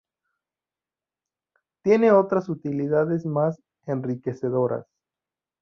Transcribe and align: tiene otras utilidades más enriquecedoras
tiene 1.83 2.11
otras 2.11 2.49
utilidades 2.49 3.23
más 3.27 3.61
enriquecedoras 3.85 4.87